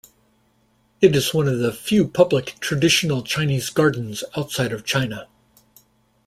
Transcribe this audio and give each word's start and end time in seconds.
It 0.99 1.15
is 1.15 1.31
one 1.31 1.47
of 1.47 1.59
the 1.59 1.71
few 1.71 2.07
public 2.07 2.55
traditional 2.59 3.21
Chinese 3.21 3.69
gardens 3.69 4.23
outside 4.35 4.71
of 4.73 4.83
China. 4.83 5.27